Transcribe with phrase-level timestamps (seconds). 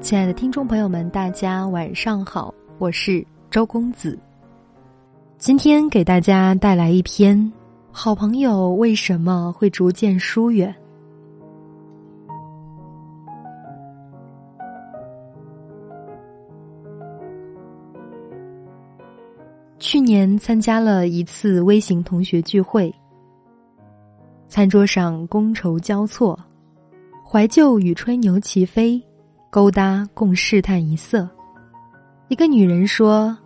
[0.00, 4.18] 亲爱的听众朋友们，大家晚上好，我是周公子。
[5.36, 7.38] 今天给大家带来一篇
[7.92, 10.74] 《好朋友为什么会逐渐疏远》。
[19.78, 22.92] 去年参加了一次微型同学聚会，
[24.48, 26.38] 餐桌上觥筹交错，
[27.22, 29.00] 怀旧与吹牛齐飞。
[29.50, 31.28] 勾搭共试探一色，
[32.28, 33.36] 一个女人说：“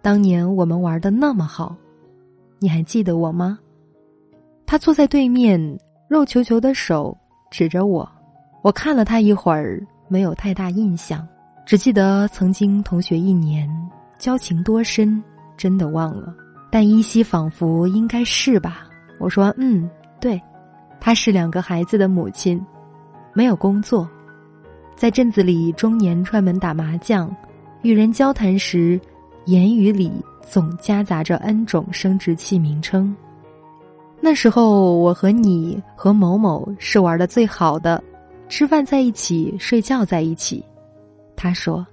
[0.00, 1.74] 当年我们玩的那么好，
[2.60, 3.58] 你还记得我吗？”
[4.64, 5.60] 她坐在对面，
[6.06, 7.16] 肉球球的手
[7.50, 8.08] 指着我，
[8.62, 11.26] 我看了他一会儿，没有太大印象，
[11.66, 13.68] 只记得曾经同学一年，
[14.18, 15.20] 交情多深，
[15.56, 16.32] 真的忘了，
[16.70, 18.86] 但依稀仿佛应该是吧。
[19.18, 20.40] 我说：“嗯，对，
[21.00, 22.64] 她是两个孩子的母亲，
[23.32, 24.08] 没有工作。”
[25.00, 27.34] 在镇子里，中年串门打麻将，
[27.80, 29.00] 与人交谈时，
[29.46, 30.12] 言语里
[30.46, 33.16] 总夹杂着 N 种生殖器名称。
[34.20, 38.04] 那时候，我和你和某某是玩的最好的，
[38.46, 40.62] 吃饭在一起，睡觉在一起。
[41.34, 41.86] 他说：“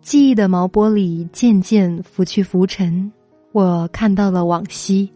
[0.00, 3.10] 记忆的毛玻璃渐渐浮去浮尘，
[3.50, 5.12] 我看到了往昔。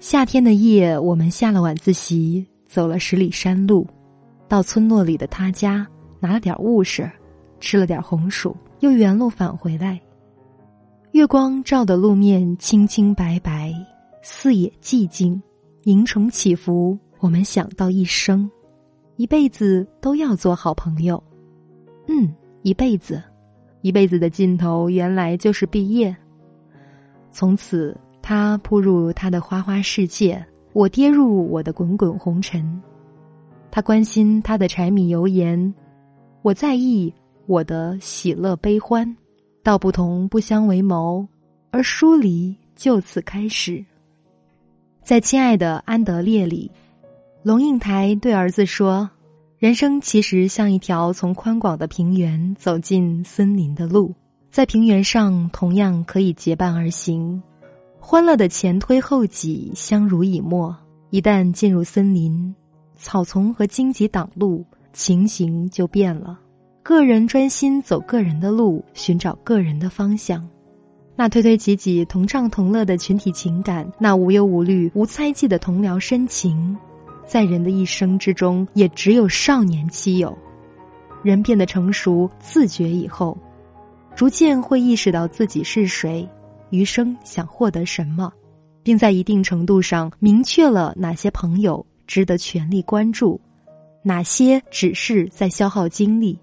[0.00, 3.86] 夏天的夜，我们下了晚自习，走了十里山路。”
[4.52, 5.88] 到村落里的他家
[6.20, 7.10] 拿了点物事，
[7.58, 9.98] 吃了点红薯，又原路返回来。
[11.12, 13.72] 月光照的路面清清白白，
[14.20, 15.42] 四野寂静，
[15.84, 16.98] 萤虫起伏。
[17.18, 18.46] 我们想到一生，
[19.16, 21.22] 一辈子都要做好朋友。
[22.06, 22.30] 嗯，
[22.60, 23.22] 一辈子，
[23.80, 26.14] 一辈子的尽头原来就是毕业。
[27.30, 32.82] 从此，他扑入他的花花世界，我跌入我的滚滚红尘。
[33.74, 35.72] 他关心他的柴米油盐，
[36.42, 37.10] 我在意
[37.46, 39.16] 我的喜乐悲欢，
[39.62, 41.26] 道不同不相为谋，
[41.70, 43.82] 而疏离就此开始。
[45.02, 46.70] 在亲爱的安德烈里，
[47.42, 49.08] 龙应台对儿子说
[49.58, 54.14] ：“人生其实像一条从宽广的平原走进森林的路，
[54.50, 57.42] 在平原上同样可以结伴而行，
[57.98, 60.76] 欢乐的前推后挤，相濡以沫。
[61.08, 62.54] 一旦进入森林。”
[63.02, 66.38] 草丛和荆棘挡路，情形就变了。
[66.84, 70.48] 个人专心走个人的路，寻找个人的方向。
[71.16, 76.76] 那推推挤挤、同唱同乐的群体情感，那无忧无虑、无猜忌的同僚深情，
[77.26, 80.38] 在人的一生之中，也只有少年期有。
[81.24, 83.36] 人变得成熟、自觉以后，
[84.14, 86.28] 逐渐会意识到自己是谁，
[86.70, 88.32] 余生想获得什么，
[88.84, 91.84] 并在一定程度上明确了哪些朋友。
[92.12, 93.40] 值得全力关注，
[94.02, 96.38] 哪些只是在消耗精力？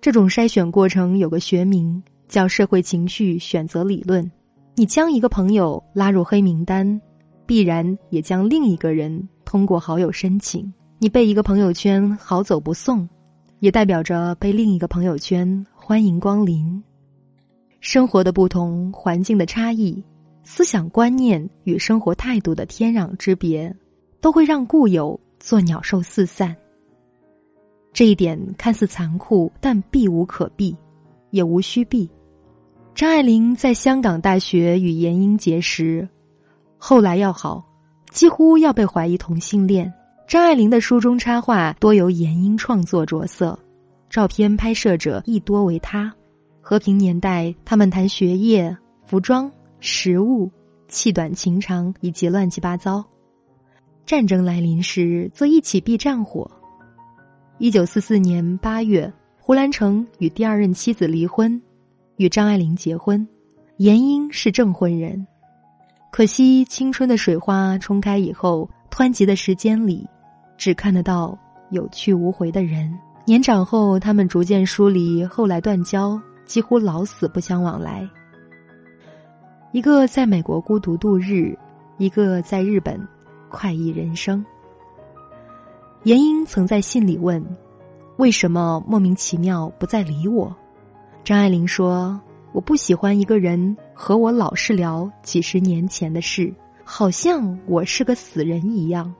[0.00, 4.28] 这种筛选过程有个学名叫社会情绪选择理论。
[4.74, 7.00] 你将一个朋友拉入黑名单，
[7.46, 10.68] 必然也将另一个人通过好友申请。
[10.98, 13.08] 你被一个朋友圈好走不送，
[13.60, 16.82] 也代表着被另一个朋友圈欢迎光临。
[17.78, 20.02] 生活的不同，环境的差异，
[20.42, 23.72] 思想观念与生活态度的天壤之别。
[24.20, 26.56] 都会让故友做鸟兽四散。
[27.92, 30.76] 这一点看似残酷，但避无可避，
[31.30, 32.08] 也无需避。
[32.94, 36.08] 张爱玲在香港大学与严英结识，
[36.76, 37.64] 后来要好，
[38.10, 39.92] 几乎要被怀疑同性恋。
[40.28, 43.58] 张爱玲的书中插画多由严英创作着色，
[44.08, 46.12] 照片拍摄者亦多为他。
[46.60, 50.48] 和平年代，他们谈学业、服装、食物、
[50.86, 53.04] 气短情长以及乱七八糟。
[54.10, 56.50] 战争来临时，则一起避战火。
[57.58, 61.62] 一九四四年八月，胡兰成与第二任妻子离婚，
[62.16, 63.24] 与张爱玲结婚。
[63.76, 65.24] 严英是证婚人。
[66.10, 70.04] 可惜青春的水花冲开以后，湍急的时间里，
[70.58, 71.38] 只看得到
[71.70, 72.92] 有去无回的人。
[73.24, 78.04] 年长后，他们逐渐疏离，后来断交，几乎老死不相往来。
[79.70, 81.56] 一个在美国孤独度日，
[81.96, 83.00] 一个在日本。
[83.50, 84.42] 快意人生。
[86.04, 87.44] 严英曾在信里问
[88.16, 90.56] ：“为什么莫名其妙不再理我？”
[91.22, 92.18] 张爱玲说
[92.52, 96.50] ：“我不喜欢一个人和我老是聊几十年前的事，
[96.84, 99.12] 好像我是个死人一样。”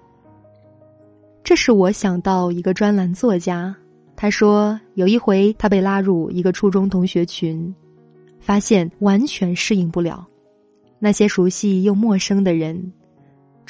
[1.45, 3.75] 这使我想到一个专栏作家，
[4.17, 7.75] 他说有一回他被拉入一个初中同学群，
[8.39, 10.27] 发现完全适应不了
[10.99, 12.93] 那些熟悉又陌生的人。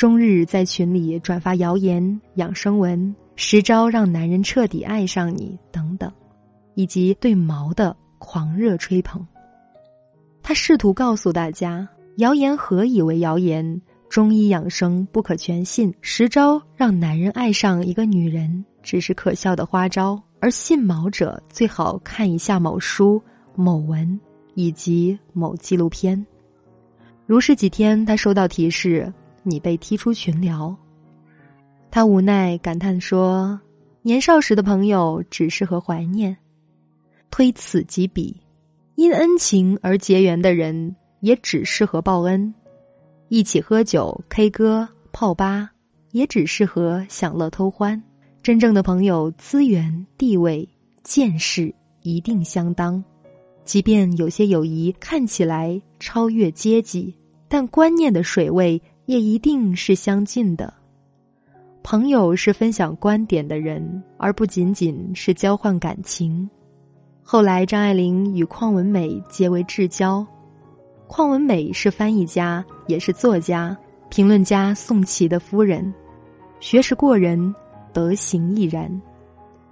[0.00, 6.10] 终日在群里转发谣言、养生文，十招让男人彻底爱上你等等。
[6.74, 9.22] 以及对毛的狂热吹捧。
[10.42, 11.86] 他试图告诉大家，
[12.16, 13.78] 谣言何以为谣言？
[14.08, 23.22] 中医养生不可全信，十招让男人爱上一个女人只是可笑的花招，而信毛者最好看一下某书、
[23.54, 24.18] 某文
[24.54, 26.26] 以及某纪录片。
[27.26, 30.76] 如是几天，他收到提示，你被踢出群聊。
[31.90, 33.60] 他无奈感叹说
[34.02, 36.36] ：“年少时的朋友只适合怀念。”
[37.30, 38.36] 推此即彼，
[38.94, 42.54] 因恩情而结缘的人也只适合报恩。
[43.28, 45.70] 一起喝酒、K 歌、泡吧，
[46.10, 48.02] 也只适合享乐偷欢。
[48.42, 50.68] 真正的朋友，资源、地位、
[51.02, 53.02] 见识一定相当。
[53.64, 57.14] 即便有些友谊看起来超越阶级，
[57.48, 60.72] 但观念的水位也一定是相近的。
[61.82, 66.48] 朋友是分享观点的人，而不仅仅是交换感情。
[67.20, 70.24] 后来，张爱玲与邝文美结为至交。
[71.08, 73.76] 邝文美是翻译家，也是作家、
[74.10, 75.92] 评论家宋琦的夫人，
[76.60, 77.52] 学识过人，
[77.92, 78.88] 德行亦然。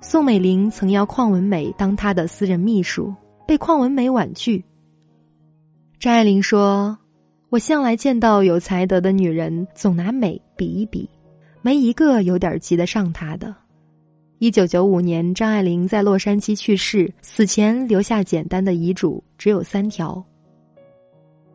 [0.00, 3.14] 宋美龄曾要邝文美当她的私人秘书，
[3.46, 4.64] 被邝文美婉拒。
[6.00, 6.98] 张爱玲说
[7.50, 11.08] ：“我向来见到有才德的女人，总拿美比一比，
[11.62, 13.54] 没一个有点及得上她的。”
[14.38, 20.22] 一九九五年，张爱玲在洛杉矶去世，死前留下简单的遗嘱，只有三条。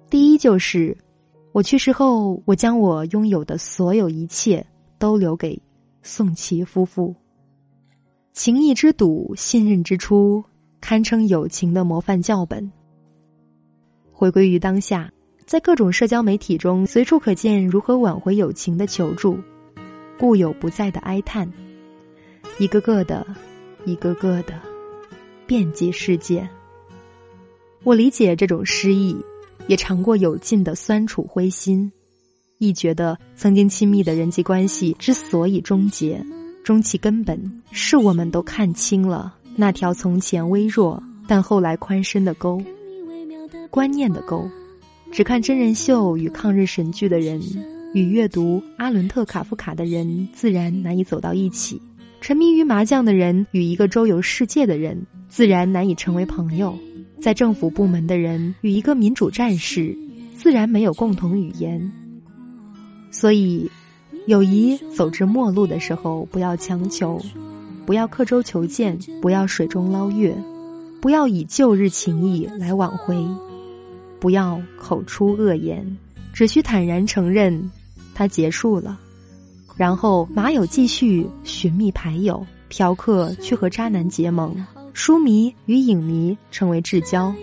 [0.10, 0.98] 第一就是，
[1.54, 4.66] 我去世后，我将我拥有的所有一切
[4.98, 5.62] 都留给
[6.02, 7.16] 宋琦夫妇。
[8.34, 10.44] 情谊之笃，信任之初，
[10.82, 12.70] 堪称友情的模范教本。
[14.12, 15.10] 回归于当下，
[15.54, 19.38] 在各种社交媒体中，随处可见如何挽回友情的求助，
[20.18, 21.48] 故友不在的哀叹，
[22.58, 23.24] 一个个的，
[23.86, 24.60] 一个个的，
[25.46, 26.50] 遍及世界。
[27.84, 29.16] 我理解这种失意。
[29.68, 31.92] 也尝过有尽的酸楚灰心，
[32.58, 36.26] 亦觉得曾经亲密的人际关系之所以终结，
[36.64, 42.60] 终其根本是我们都看清了那条从前微弱但后来宽深的沟，
[43.70, 44.50] 观念的沟。
[45.14, 47.40] 只看真人秀与抗日神剧的人，
[47.94, 51.78] 与阅读阿伦特·卡夫卡的人，自然难以走到一起；
[52.20, 56.76] 沉迷于麻将的人与一个周游世界的人，自然难以成为朋友。
[57.22, 59.96] 在政府部门的人与一个民主战士，
[60.36, 61.92] 自然没有共同语言。
[63.12, 63.70] 所以，
[64.26, 67.22] 友谊走至末路的时候，不要强求，
[67.86, 70.36] 不要刻舟求剑，不要水中捞月，
[71.00, 73.24] 不要以旧日情谊来挽回，
[74.24, 75.98] 不要口出恶言，
[76.32, 77.70] 只需坦然承认，
[78.16, 78.98] 它结束了。
[79.76, 84.66] 然后，马友继续寻觅牌友，嫖客去和渣男结盟。
[84.94, 87.36] 书迷与影迷成为至交，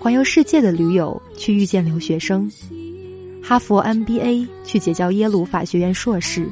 [0.00, 2.50] 环游世界的驴友去遇见留学生，
[3.40, 6.48] 哈佛 MBA 去结交耶鲁法学院硕士，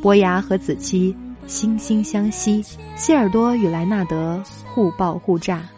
[0.00, 1.12] 伯牙和子期
[1.48, 2.64] 惺惺相惜，
[2.94, 4.40] 希尔多与莱纳德
[4.72, 5.68] 互爆互炸，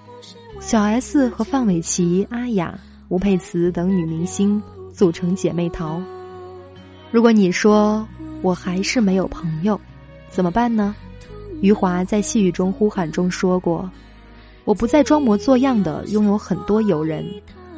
[0.60, 4.62] 小 S 和范玮琪、阿雅、吴佩慈等女明星
[4.92, 6.00] 组成姐妹淘。
[7.10, 8.06] 如果你说
[8.42, 9.80] 我还是没有朋友，
[10.30, 10.94] 怎么办呢？
[11.62, 13.90] 余华在细雨中呼喊中说过。
[14.64, 17.24] 我不再装模作样的拥有很多友人，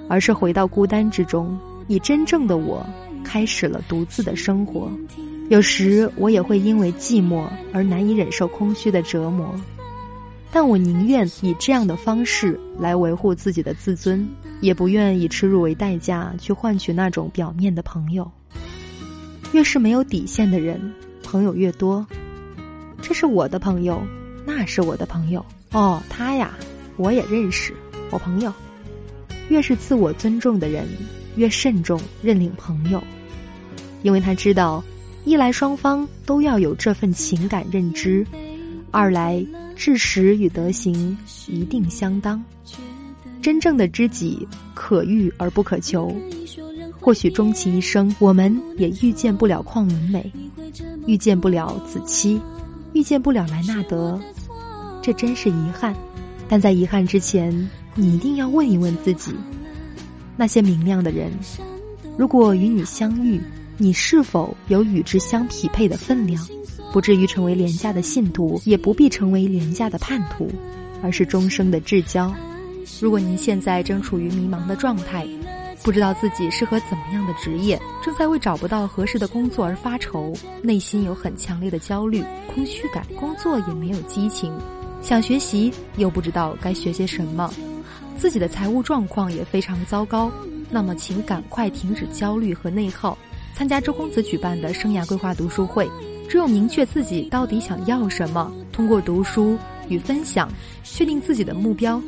[0.08, 2.84] 而是回到孤单之中，以真正的我
[3.22, 4.90] 开始了独自的生活。
[5.48, 9.54] 有时我也会因为寂寞而难以忍受空虚的折磨，
[10.52, 14.28] 但我宁愿以这样的方式来维护自己的自尊，
[14.60, 18.30] 也不愿以耻辱为代价去换取那种表面的朋友。
[19.52, 20.92] 越是没有底线的人，
[21.22, 22.06] 朋友越多。
[23.00, 24.02] 这是我的朋友，
[24.44, 25.44] 那是我的朋友。
[25.72, 26.52] 哦，他呀。
[26.96, 27.72] 我也认识
[28.10, 28.52] 我朋友，
[29.48, 30.86] 越是自我尊重的人，
[31.34, 33.02] 越慎重认领朋友，
[34.02, 34.84] 因为他知道，
[35.24, 38.26] 一来双方都要有这份情感认知，
[38.90, 39.42] 二来
[39.80, 42.44] 知识与德行一定相当。
[43.40, 46.14] 真正的知己可遇而不可求，
[47.00, 50.30] 或许终其一生，我们也遇见不了邝文美，
[51.06, 52.38] 遇见不了子期，
[52.92, 54.20] 遇见不了莱纳德，
[55.00, 55.96] 这真是遗憾。
[56.46, 57.50] 但在遗憾之前，
[57.94, 59.32] 你一定要问一问自己：
[60.36, 61.32] 那些明亮的人，
[62.18, 63.40] 如果与你相遇，
[63.82, 66.46] 你是否有与之相匹配的分量？
[66.92, 70.50] 不至于成为廉价的信徒，也不必成为廉价的叛徒，
[71.02, 72.30] 而是终生的至交。
[73.00, 75.26] 如果您现在正处于迷茫的状态，
[75.82, 82.22] 不知道自己适合怎么样的职业，正在为找不到合适的工作而发愁，内心有很强烈的焦虑、
[82.54, 84.52] 空虚感，工作也没有激情。
[85.00, 87.50] 想学习又不知道该学些什么，
[88.18, 90.30] 自己的财务状况也非常糟糕。
[90.68, 93.16] 那么，请赶快停止焦虑和内耗，
[93.54, 95.88] 参加周公子举办的生涯规划读书会。
[96.28, 100.48] 只有明确自己到底想要什么，通过读书与分享，
[100.84, 102.00] 确定自己的目标，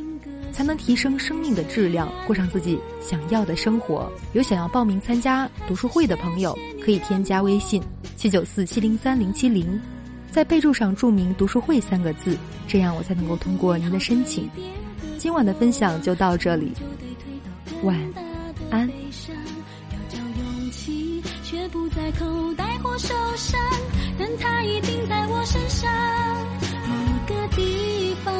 [0.52, 4.08] 才能提升生命的质量，过上自己想要的生活。
[4.32, 7.82] 有想要报名参加读书会的朋友，可以添加微信
[8.14, 9.80] 七九四七零三零七零，
[10.30, 14.48] 在备注上注明“读书会”三个字，这样我才能够通过您的申请。
[15.18, 16.70] 今晚的分享就到这里，
[17.82, 17.98] 晚
[21.68, 23.60] 不在口袋或手上，
[24.18, 25.90] 但它一定在我身上
[26.88, 26.94] 某
[27.26, 28.34] 个地方。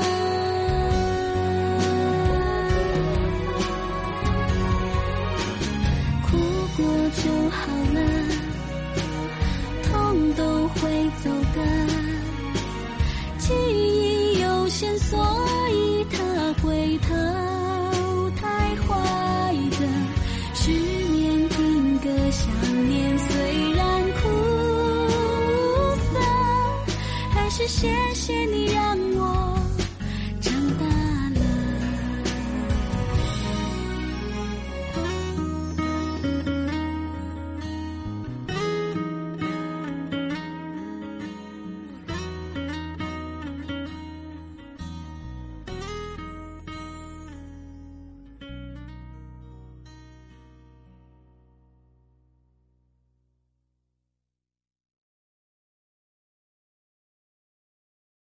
[6.23, 6.37] 哭
[6.77, 7.59] 过就好
[7.95, 8.01] 了，
[9.85, 11.59] 痛都会走的。
[13.39, 15.19] 记忆有限，所
[15.71, 17.11] 以它会疼
[27.67, 29.12] 谢谢你让